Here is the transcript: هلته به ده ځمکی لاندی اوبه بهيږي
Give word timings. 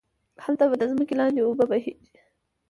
هلته 0.43 0.63
به 0.69 0.75
ده 0.79 0.85
ځمکی 0.91 1.15
لاندی 1.19 1.41
اوبه 1.45 1.65
بهيږي 1.71 2.09